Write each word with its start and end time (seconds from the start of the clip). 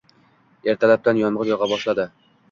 Ertalabdan 0.71 1.19
yomgʻir 1.23 1.51
yogʻa 1.51 1.67
boshladi 1.73 2.07